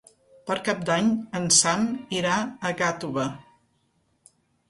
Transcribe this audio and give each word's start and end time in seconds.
Per 0.51 0.55
Cap 0.67 0.79
d'Any 0.89 1.09
en 1.39 1.45
Sam 1.57 1.85
irà 2.21 2.39
a 2.69 2.71
Gàtova. 2.81 3.27